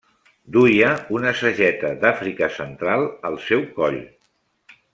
[0.53, 4.01] Duia una sageta d'Àfrica central al seu coll.